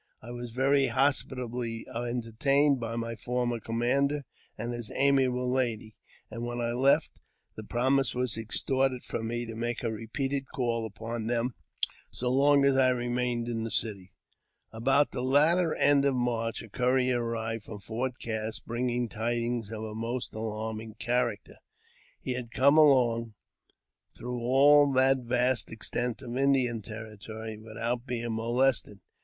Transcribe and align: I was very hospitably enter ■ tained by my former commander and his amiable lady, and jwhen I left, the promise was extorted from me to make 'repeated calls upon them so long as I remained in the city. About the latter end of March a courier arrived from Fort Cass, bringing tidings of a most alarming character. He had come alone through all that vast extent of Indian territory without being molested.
I 0.19 0.31
was 0.31 0.49
very 0.51 0.87
hospitably 0.87 1.85
enter 1.87 2.31
■ 2.31 2.37
tained 2.39 2.79
by 2.79 2.95
my 2.95 3.15
former 3.15 3.59
commander 3.59 4.25
and 4.57 4.73
his 4.73 4.91
amiable 4.95 5.47
lady, 5.47 5.95
and 6.31 6.41
jwhen 6.41 6.59
I 6.59 6.71
left, 6.73 7.11
the 7.55 7.61
promise 7.63 8.15
was 8.15 8.35
extorted 8.35 9.03
from 9.03 9.27
me 9.27 9.45
to 9.45 9.53
make 9.53 9.83
'repeated 9.83 10.45
calls 10.55 10.87
upon 10.91 11.27
them 11.27 11.53
so 12.09 12.31
long 12.31 12.65
as 12.65 12.77
I 12.77 12.89
remained 12.89 13.47
in 13.47 13.63
the 13.63 13.69
city. 13.69 14.11
About 14.71 15.11
the 15.11 15.21
latter 15.21 15.75
end 15.75 16.03
of 16.05 16.15
March 16.15 16.63
a 16.63 16.69
courier 16.69 17.21
arrived 17.23 17.65
from 17.65 17.79
Fort 17.79 18.17
Cass, 18.17 18.59
bringing 18.59 19.07
tidings 19.07 19.69
of 19.71 19.83
a 19.83 19.93
most 19.93 20.33
alarming 20.33 20.95
character. 20.95 21.57
He 22.19 22.33
had 22.33 22.49
come 22.49 22.75
alone 22.79 23.35
through 24.17 24.39
all 24.39 24.91
that 24.93 25.19
vast 25.19 25.71
extent 25.71 26.23
of 26.23 26.35
Indian 26.35 26.81
territory 26.81 27.55
without 27.59 28.07
being 28.07 28.35
molested. 28.35 28.97